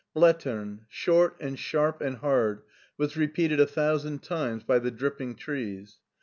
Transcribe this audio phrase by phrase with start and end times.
[0.15, 2.63] "Slattern,'* short and sharp and hard,
[2.97, 5.99] was repeated a thousand times by the dripping trees.